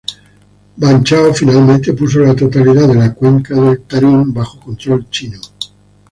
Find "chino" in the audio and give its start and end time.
5.11-5.37